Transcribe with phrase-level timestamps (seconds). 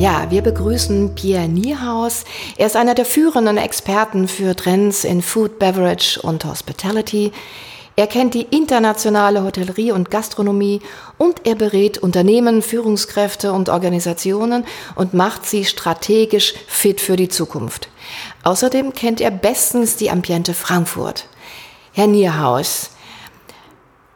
[0.00, 2.24] Ja, wir begrüßen Pierre Niehaus.
[2.56, 7.32] Er ist einer der führenden Experten für Trends in Food, Beverage und Hospitality.
[7.96, 10.80] Er kennt die internationale Hotellerie und Gastronomie
[11.18, 17.90] und er berät Unternehmen, Führungskräfte und Organisationen und macht sie strategisch fit für die Zukunft.
[18.42, 21.26] Außerdem kennt er bestens die Ambiente Frankfurt.
[21.92, 22.92] Herr Nierhaus,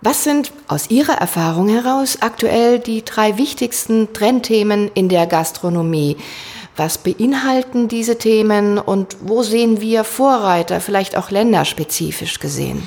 [0.04, 6.18] was sind aus Ihrer Erfahrung heraus aktuell die drei wichtigsten Trendthemen in der Gastronomie?
[6.76, 12.86] Was beinhalten diese Themen und wo sehen wir Vorreiter, vielleicht auch länderspezifisch gesehen?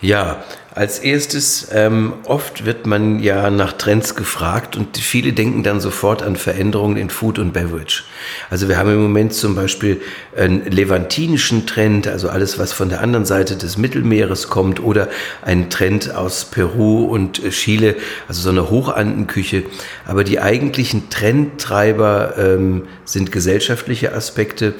[0.00, 0.42] Ja,
[0.76, 6.22] als erstes, ähm, oft wird man ja nach Trends gefragt und viele denken dann sofort
[6.22, 8.04] an Veränderungen in Food und Beverage.
[8.50, 10.02] Also wir haben im Moment zum Beispiel
[10.36, 15.08] einen levantinischen Trend, also alles, was von der anderen Seite des Mittelmeeres kommt oder
[15.40, 17.96] einen Trend aus Peru und Chile,
[18.28, 19.62] also so eine Hochandenküche.
[20.04, 24.74] Aber die eigentlichen Trendtreiber ähm, sind gesellschaftliche Aspekte.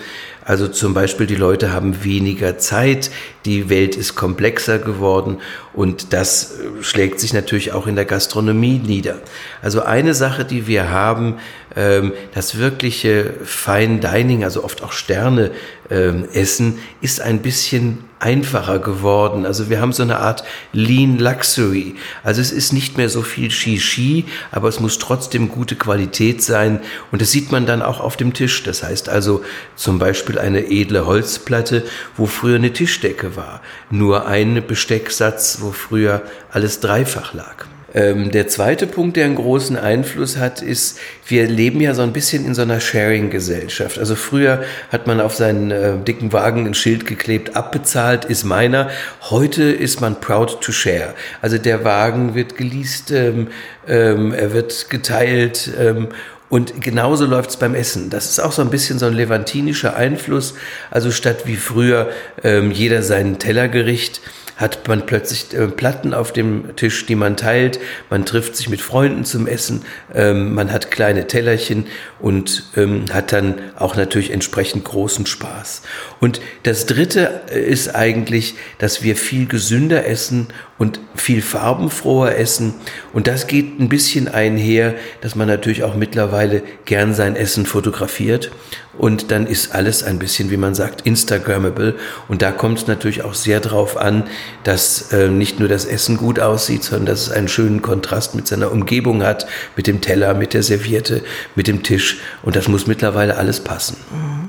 [0.47, 3.11] Also zum Beispiel die Leute haben weniger Zeit,
[3.47, 5.39] die Welt ist komplexer geworden
[5.73, 9.21] und das äh, schlägt sich natürlich auch in der Gastronomie nieder.
[9.63, 11.37] Also eine Sache, die wir haben,
[11.77, 15.53] ähm, das wirkliche Fine Dining, also oft auch Sterne
[15.91, 19.45] ähm, essen, ist ein bisschen einfacher geworden.
[19.45, 21.97] Also wir haben so eine Art Lean Luxury.
[22.25, 26.81] Also es ist nicht mehr so viel Shishi, aber es muss trotzdem gute Qualität sein.
[27.13, 28.63] Und das sieht man dann auch auf dem Tisch.
[28.63, 31.85] Das heißt also zum Beispiel eine edle Holzplatte,
[32.17, 33.61] wo früher eine Tischdecke war.
[33.91, 37.67] Nur ein Bestecksatz, wo früher alles dreifach lag.
[37.97, 42.13] Ähm, der zweite Punkt, der einen großen Einfluss hat, ist, wir leben ja so ein
[42.13, 43.99] bisschen in so einer Sharing-Gesellschaft.
[43.99, 48.91] Also früher hat man auf seinen äh, dicken Wagen ein Schild geklebt, abbezahlt ist meiner.
[49.31, 51.15] Heute ist man proud to share.
[51.41, 53.49] Also der Wagen wird geleast, ähm,
[53.89, 56.09] ähm, er wird geteilt ähm,
[56.49, 58.11] und genauso läuft es beim Essen.
[58.11, 60.55] Das ist auch so ein bisschen so ein levantinischer Einfluss.
[60.91, 62.11] Also statt wie früher
[62.43, 64.21] ähm, jeder sein Tellergericht,
[64.57, 67.79] hat man plötzlich äh, Platten auf dem Tisch, die man teilt.
[68.09, 69.83] Man trifft sich mit Freunden zum Essen.
[70.15, 71.87] Ähm, man hat kleine Tellerchen
[72.21, 75.83] und ähm, hat dann auch natürlich entsprechend großen Spaß.
[76.21, 80.49] Und das Dritte äh, ist eigentlich, dass wir viel gesünder essen
[80.79, 82.75] und viel farbenfroher essen.
[83.13, 88.51] Und das geht ein bisschen einher, dass man natürlich auch mittlerweile gern sein Essen fotografiert.
[88.99, 91.97] Und dann ist alles ein bisschen, wie man sagt, Instagrammable.
[92.29, 94.25] Und da kommt es natürlich auch sehr drauf an,
[94.65, 98.47] dass äh, nicht nur das Essen gut aussieht, sondern dass es einen schönen Kontrast mit
[98.47, 101.23] seiner Umgebung hat, mit dem Teller, mit der Serviette,
[101.55, 102.21] mit dem Tisch.
[102.43, 103.97] Und das muss mittlerweile alles passen.
[104.11, 104.46] Mhm.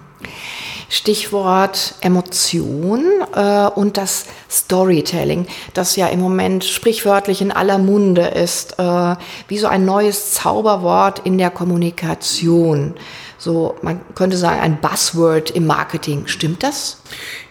[0.90, 3.04] Stichwort Emotion
[3.34, 9.16] äh, und das Storytelling, das ja im Moment sprichwörtlich in aller Munde ist, äh,
[9.48, 12.96] wie so ein neues Zauberwort in der Kommunikation
[13.38, 16.28] so, man könnte sagen, ein Buzzword im Marketing.
[16.28, 17.02] Stimmt das?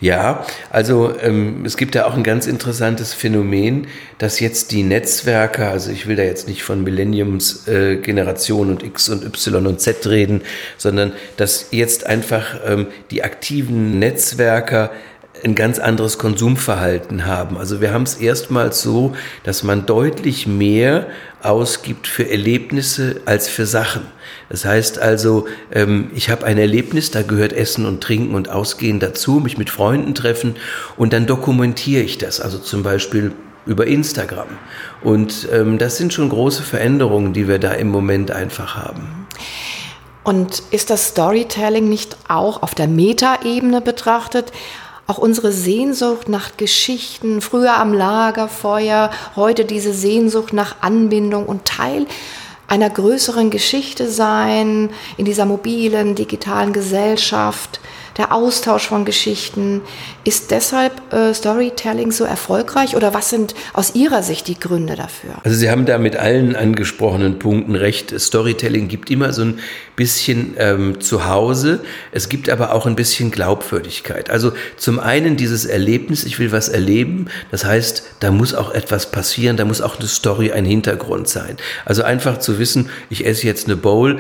[0.01, 3.87] Ja, also ähm, es gibt da auch ein ganz interessantes Phänomen,
[4.19, 8.83] dass jetzt die Netzwerke, also ich will da jetzt nicht von Millenniums äh, Generation und
[8.83, 10.43] X und Y und Z reden,
[10.77, 14.91] sondern dass jetzt einfach ähm, die aktiven Netzwerker
[15.45, 17.57] ein ganz anderes Konsumverhalten haben.
[17.59, 19.15] Also wir haben es erstmals so,
[19.45, 21.07] dass man deutlich mehr
[21.43, 24.03] ausgibt für Erlebnisse als für Sachen.
[24.49, 28.99] Das heißt also, ähm, ich habe ein Erlebnis, da gehört Essen und Trinken und Ausgehen
[28.99, 30.57] dazu, mich mit Freunden treffen
[30.97, 32.41] und dann dokumentiere ich das.
[32.41, 33.33] Also zum Beispiel
[33.67, 34.49] über Instagram.
[35.03, 39.27] Und ähm, das sind schon große Veränderungen, die wir da im Moment einfach haben.
[40.23, 44.51] Und ist das Storytelling nicht auch auf der Metaebene betrachtet
[45.07, 52.07] auch unsere Sehnsucht nach Geschichten, früher am Lagerfeuer, heute diese Sehnsucht nach Anbindung und Teil
[52.69, 57.81] einer größeren Geschichte sein in dieser mobilen, digitalen Gesellschaft
[58.17, 59.83] der Austausch von Geschichten.
[60.25, 65.35] Ist deshalb äh, Storytelling so erfolgreich oder was sind aus Ihrer Sicht die Gründe dafür?
[65.45, 68.19] Also Sie haben da mit allen angesprochenen Punkten recht.
[68.19, 69.59] Storytelling gibt immer so ein
[69.97, 71.81] bisschen ähm, zu Hause.
[72.13, 74.31] Es gibt aber auch ein bisschen Glaubwürdigkeit.
[74.31, 77.27] Also zum einen dieses Erlebnis, ich will was erleben.
[77.51, 81.57] Das heißt, da muss auch etwas passieren, da muss auch eine Story, ein Hintergrund sein.
[81.85, 84.19] Also einfach zu wissen, ich esse jetzt eine Bowl,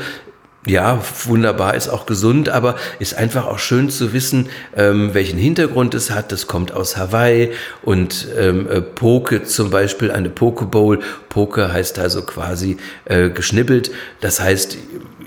[0.66, 5.94] ja, wunderbar, ist auch gesund, aber ist einfach auch schön zu wissen, ähm, welchen Hintergrund
[5.94, 6.32] es hat.
[6.32, 7.52] Das kommt aus Hawaii
[7.82, 10.98] und ähm, äh, Poke zum Beispiel, eine Poke Bowl.
[11.28, 13.92] Poke heißt also quasi äh, geschnippelt.
[14.20, 14.76] Das heißt,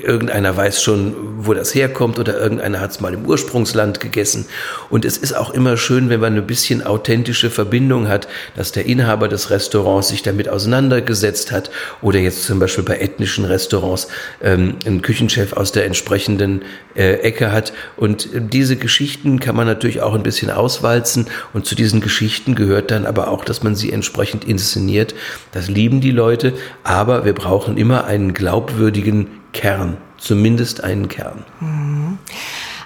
[0.04, 4.46] irgendeiner weiß schon, wo das herkommt oder irgendeiner hat es mal im Ursprungsland gegessen.
[4.90, 8.86] Und es ist auch immer schön, wenn man ein bisschen authentische Verbindung hat, dass der
[8.86, 14.08] Inhaber des Restaurants sich damit auseinandergesetzt hat oder jetzt zum Beispiel bei ethnischen Restaurants
[14.42, 16.64] ähm, einen Küchenchef aus der entsprechenden
[16.96, 17.74] äh, Ecke hat.
[17.98, 22.92] Und diese Geschichten kann man natürlich auch ein bisschen auswalzen und zu diesen Geschichten gehört
[22.92, 25.16] dann aber auch, dass man sie entsprechend inszeniert.
[25.52, 26.54] Das lieben die Leute,
[26.84, 31.44] aber wir brauchen immer einen glaubwürdigen Kern, zumindest einen Kern.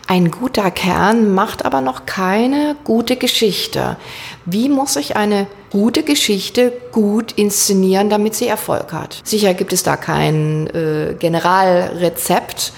[0.07, 3.98] Ein guter Kern macht aber noch keine gute Geschichte.
[4.45, 9.21] Wie muss ich eine gute Geschichte gut inszenieren, damit sie Erfolg hat?
[9.24, 12.74] Sicher gibt es da kein äh, Generalrezept,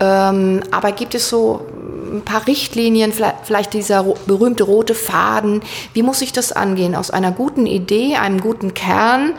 [0.00, 1.66] ähm, aber gibt es so
[2.12, 5.62] ein paar Richtlinien, vielleicht dieser berühmte rote Faden?
[5.92, 9.34] Wie muss ich das angehen, aus einer guten Idee, einem guten Kern,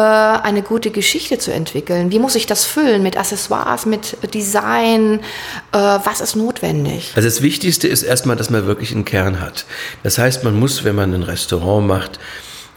[0.00, 2.10] eine gute Geschichte zu entwickeln?
[2.10, 5.20] Wie muss ich das füllen mit Accessoires, mit Design?
[5.72, 7.12] Äh, was ist notwendig?
[7.16, 9.64] Also das Wichtigste ist erstmal, dass man wirklich einen Kern hat.
[10.02, 12.18] Das heißt, man muss, wenn man ein Restaurant macht,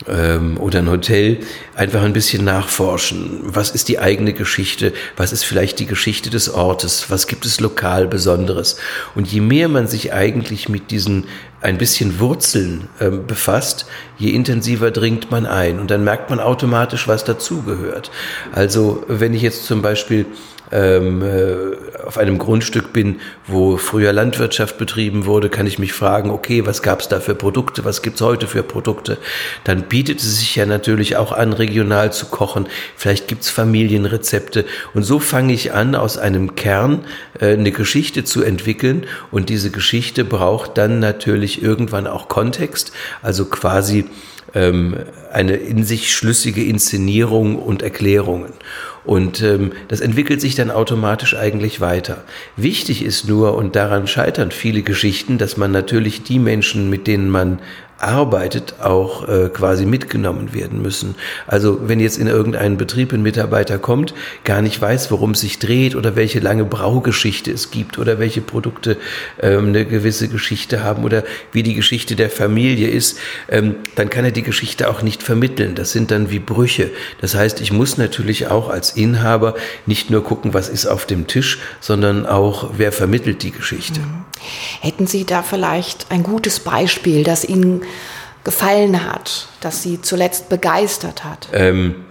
[0.08, 1.40] ähm, oder ein Hotel
[1.76, 3.40] einfach ein bisschen nachforschen.
[3.44, 4.94] Was ist die eigene Geschichte?
[5.18, 7.10] Was ist vielleicht die Geschichte des Ortes?
[7.10, 8.78] Was gibt es lokal Besonderes?
[9.16, 11.26] Und je mehr man sich eigentlich mit diesen
[11.62, 13.86] ein bisschen Wurzeln äh, befasst,
[14.18, 15.80] je intensiver dringt man ein.
[15.80, 18.12] Und dann merkt man automatisch, was dazugehört.
[18.54, 20.26] Also wenn ich jetzt zum Beispiel
[20.72, 26.30] ähm, äh, auf einem Grundstück bin, wo früher Landwirtschaft betrieben wurde, kann ich mich fragen,
[26.30, 29.18] okay, was gab es da für Produkte, was gibt's heute für Produkte?
[29.64, 32.68] Dann bietet es sich ja natürlich auch an, regional zu kochen.
[32.96, 34.66] Vielleicht gibt's Familienrezepte.
[34.94, 37.06] Und so fange ich an, aus einem Kern
[37.40, 39.06] äh, eine Geschichte zu entwickeln.
[39.32, 44.06] Und diese Geschichte braucht dann natürlich irgendwann auch Kontext, also quasi
[44.54, 44.96] ähm,
[45.32, 48.54] eine in sich schlüssige Inszenierung und Erklärungen.
[49.06, 52.24] Und ähm, das entwickelt sich dann automatisch eigentlich weiter.
[52.56, 57.30] Wichtig ist nur, und daran scheitern viele Geschichten, dass man natürlich die Menschen, mit denen
[57.30, 57.60] man
[58.02, 61.16] arbeitet, auch äh, quasi mitgenommen werden müssen.
[61.48, 64.14] Also wenn jetzt in irgendeinen Betrieb ein Mitarbeiter kommt,
[64.44, 68.42] gar nicht weiß, worum es sich dreht oder welche lange Braugeschichte es gibt oder welche
[68.42, 68.98] Produkte
[69.42, 73.20] ähm, eine gewisse Geschichte haben oder wie die Geschichte der Familie ist,
[73.50, 75.76] ähm, dann kann er die Geschichte auch nicht vermitteln.
[75.76, 76.92] Das sind dann wie Brüche.
[77.22, 79.56] Das heißt, ich muss natürlich auch als Inhaber
[79.86, 84.00] nicht nur gucken, was ist auf dem Tisch, sondern auch, wer vermittelt die Geschichte.
[84.00, 84.29] Mhm.
[84.82, 87.84] Hätten Sie da vielleicht ein gutes Beispiel, das Ihnen
[88.44, 91.50] gefallen hat, das Sie zuletzt begeistert hat?
[91.54, 92.06] Ähm,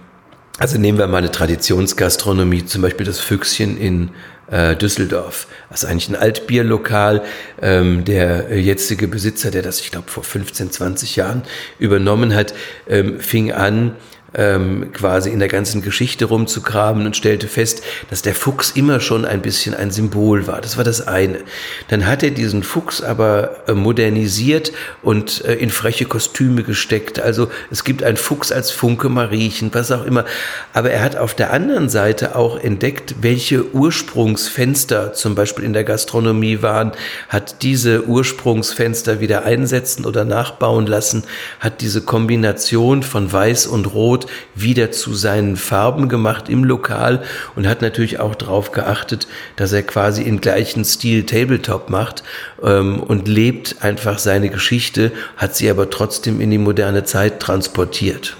[0.57, 4.11] also nehmen wir mal eine Traditionsgastronomie, zum Beispiel das Füchschen in
[4.51, 5.47] äh, Düsseldorf.
[5.69, 7.23] Das ist eigentlich ein Altbierlokal.
[7.61, 11.43] Ähm, der jetzige Besitzer, der das, ich glaube, vor 15, 20 Jahren
[11.77, 12.53] übernommen hat,
[12.87, 13.95] ähm, fing an,
[14.33, 19.25] ähm, quasi in der ganzen Geschichte rumzugraben und stellte fest, dass der Fuchs immer schon
[19.25, 20.61] ein bisschen ein Symbol war.
[20.61, 21.39] Das war das eine.
[21.87, 24.71] Dann hat er diesen Fuchs aber äh, modernisiert
[25.01, 27.19] und äh, in freche Kostüme gesteckt.
[27.19, 30.25] Also es gibt einen Fuchs als Funke Mariechen, was auch immer.
[30.73, 35.83] Aber er hat auf der anderen Seite auch entdeckt, welche Ursprungsfenster zum Beispiel in der
[35.83, 36.91] Gastronomie waren,
[37.29, 41.23] hat diese Ursprungsfenster wieder einsetzen oder nachbauen lassen,
[41.59, 47.23] hat diese Kombination von Weiß und Rot Rot wieder zu seinen Farben gemacht im Lokal
[47.55, 52.23] und hat natürlich auch darauf geachtet, dass er quasi in gleichen Stil Tabletop macht
[52.61, 58.35] ähm, und lebt einfach seine Geschichte, hat sie aber trotzdem in die moderne Zeit transportiert.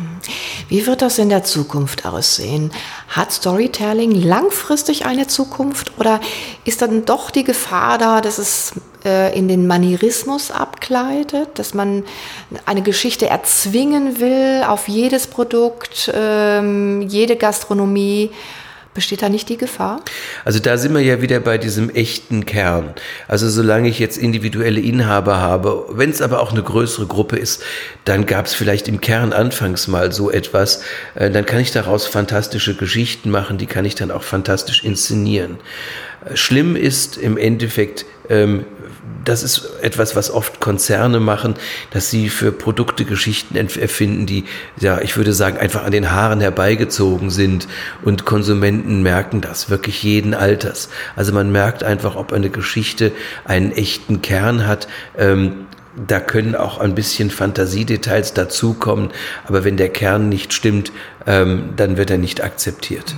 [0.68, 2.72] Wie wird das in der Zukunft aussehen?
[3.08, 6.20] Hat Storytelling langfristig eine Zukunft oder
[6.66, 8.74] ist dann doch die Gefahr da, dass es
[9.06, 12.04] äh, in den Manierismus abgleitet, dass man
[12.66, 18.32] eine Geschichte erzwingen will auf jedes Produkt, ähm, jede Gastronomie?
[18.96, 20.02] Besteht da nicht die Gefahr?
[20.44, 22.96] Also da sind wir ja wieder bei diesem echten Kern.
[23.28, 27.62] Also solange ich jetzt individuelle Inhaber habe, wenn es aber auch eine größere Gruppe ist,
[28.04, 30.82] dann gab es vielleicht im Kern anfangs mal so etwas,
[31.14, 35.60] äh, dann kann ich daraus fantastische Geschichten machen, die kann ich dann auch fantastisch inszenieren.
[36.26, 38.66] Äh, schlimm ist im Endeffekt, ähm,
[39.26, 41.56] das ist etwas, was oft Konzerne machen,
[41.92, 44.46] dass sie für Produkte Geschichten erfinden, die,
[44.80, 47.68] ja, ich würde sagen, einfach an den Haaren herbeigezogen sind
[48.04, 50.90] und Konsumenten merken das wirklich jeden Alters.
[51.16, 53.12] Also man merkt einfach, ob eine Geschichte
[53.46, 54.88] einen echten Kern hat.
[55.18, 55.68] Ähm,
[56.08, 59.10] da können auch ein bisschen Fantasiedetails dazukommen,
[59.46, 60.92] aber wenn der Kern nicht stimmt,
[61.28, 63.16] ähm, dann wird er nicht akzeptiert.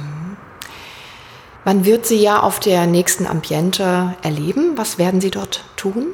[1.64, 4.74] Man wird Sie ja auf der nächsten Ambiente erleben.
[4.78, 6.08] Was werden Sie dort tun?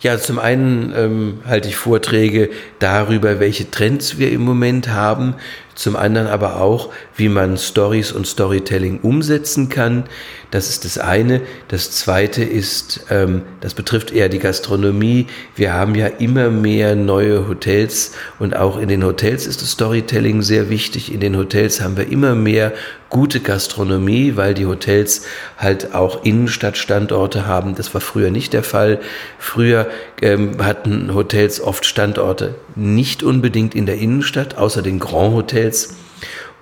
[0.00, 5.34] Ja, zum einen ähm, halte ich Vorträge darüber, welche Trends wir im Moment haben.
[5.78, 10.04] Zum anderen aber auch, wie man Stories und Storytelling umsetzen kann.
[10.50, 11.40] Das ist das eine.
[11.68, 15.28] Das zweite ist, ähm, das betrifft eher die Gastronomie.
[15.54, 20.42] Wir haben ja immer mehr neue Hotels und auch in den Hotels ist das Storytelling
[20.42, 21.12] sehr wichtig.
[21.12, 22.72] In den Hotels haben wir immer mehr
[23.08, 25.24] gute Gastronomie, weil die Hotels
[25.56, 27.74] halt auch Innenstadtstandorte haben.
[27.74, 29.00] Das war früher nicht der Fall.
[29.38, 29.88] Früher
[30.20, 35.34] ähm, hatten Hotels oft Standorte nicht unbedingt in der Innenstadt, außer den Grand
[35.68, 35.94] Hotels.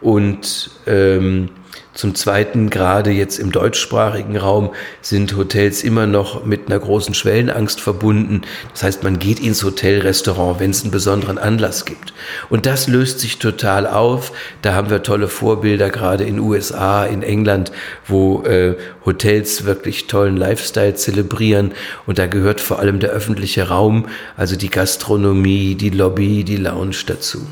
[0.01, 1.49] Und ähm,
[1.95, 7.81] zum Zweiten, gerade jetzt im deutschsprachigen Raum, sind Hotels immer noch mit einer großen Schwellenangst
[7.81, 8.43] verbunden.
[8.73, 12.13] Das heißt, man geht ins Hotelrestaurant, wenn es einen besonderen Anlass gibt.
[12.51, 14.33] Und das löst sich total auf.
[14.61, 17.73] Da haben wir tolle Vorbilder, gerade in USA, in England,
[18.07, 21.73] wo äh, Hotels wirklich tollen Lifestyle zelebrieren.
[22.05, 26.97] Und da gehört vor allem der öffentliche Raum, also die Gastronomie, die Lobby, die Lounge
[27.07, 27.47] dazu.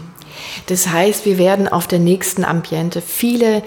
[0.66, 3.62] Das heißt, wir werden auf der nächsten Ambiente viele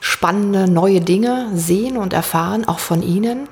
[0.00, 3.48] spannende neue Dinge sehen und erfahren, auch von Ihnen.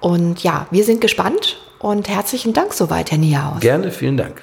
[0.00, 3.60] Und ja, wir sind gespannt und herzlichen Dank soweit, Herr Niehaus.
[3.60, 4.42] Gerne, vielen Dank.